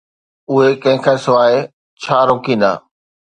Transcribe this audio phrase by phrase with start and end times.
[0.51, 1.55] اهي ڪنهن کان سواءِ
[2.01, 2.71] ڇا روڪيندا؟